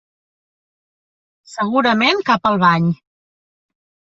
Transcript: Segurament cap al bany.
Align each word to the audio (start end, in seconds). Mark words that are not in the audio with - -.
Segurament 1.51 2.25
cap 2.31 2.51
al 2.53 2.59
bany. 2.65 2.89